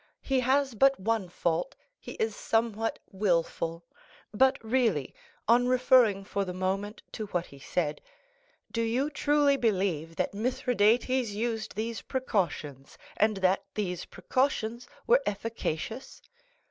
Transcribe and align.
He 0.23 0.39
has 0.39 0.73
but 0.73 0.99
one 0.99 1.29
fault, 1.29 1.75
he 1.99 2.13
is 2.13 2.35
somewhat 2.35 2.97
wilful; 3.11 3.85
but 4.33 4.57
really, 4.63 5.13
on 5.47 5.67
referring 5.67 6.23
for 6.23 6.43
the 6.43 6.55
moment 6.55 7.03
to 7.11 7.27
what 7.27 7.45
he 7.45 7.59
said, 7.59 8.01
do 8.71 8.81
you 8.81 9.11
truly 9.11 9.57
believe 9.57 10.15
that 10.15 10.33
Mithridates 10.33 11.07
used 11.29 11.75
these 11.75 12.01
precautions, 12.01 12.97
and 13.15 13.37
that 13.45 13.63
these 13.75 14.05
precautions 14.05 14.87
were 15.05 15.21
efficacious?" 15.27 16.19